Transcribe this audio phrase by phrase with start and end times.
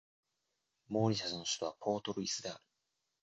[0.87, 2.63] モーリシャスの首都はポートルイスである